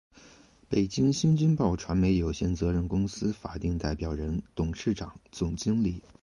[0.67, 6.01] 北京新京报传媒有限责任公司法定代表人、董事长、总经理